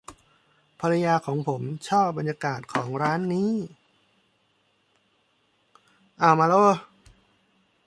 [0.79, 3.51] ภรรยาของผมชอบบรรยากาศของร้านนี้